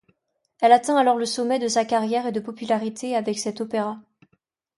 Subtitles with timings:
[0.61, 3.99] Elle atteint alors le sommet de sa carrière et de popularité avec cet opéra.